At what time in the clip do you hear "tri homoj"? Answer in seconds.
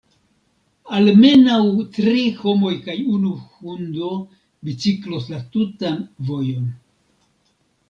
1.97-2.71